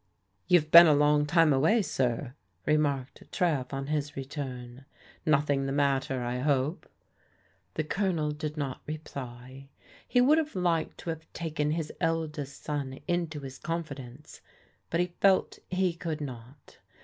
"You've 0.47 0.71
been 0.71 0.87
a 0.87 0.95
long 0.95 1.27
time 1.27 1.53
away, 1.53 1.83
sir," 1.83 2.33
remarked 2.65 3.21
Trev 3.31 3.71
on 3.71 3.85
his 3.85 4.15
return;" 4.17 4.85
nothing 5.27 5.67
the 5.67 5.71
matter, 5.71 6.23
I 6.23 6.39
hope?" 6.39 6.89
The 7.75 7.83
G>lonel 7.83 8.35
did 8.35 8.57
not 8.57 8.81
reply. 8.87 9.69
He 10.07 10.19
would 10.19 10.39
have 10.39 10.55
liked 10.55 10.97
to 11.01 11.11
have 11.11 11.31
taken 11.33 11.69
his 11.69 11.93
eldest 12.01 12.63
son 12.63 12.99
into 13.07 13.41
his 13.41 13.59
confidence; 13.59 14.41
but 14.89 15.01
he 15.01 15.13
felt 15.21 15.59
he 15.69 15.93
could 15.93 16.19
not. 16.19 16.79